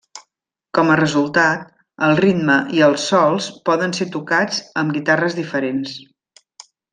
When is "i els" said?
2.77-3.03